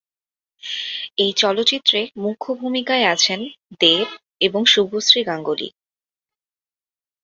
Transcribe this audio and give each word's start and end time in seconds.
এই 1.17 1.31
চলচ্চিত্রে 1.33 1.99
মুখ্য 2.15 2.47
ভূমিকায় 2.53 3.05
আছেন 3.05 3.39
দেব 3.79 4.07
এবং 4.41 4.61
শুভশ্রী 4.65 5.21
গাঙ্গুলী। 5.23 5.69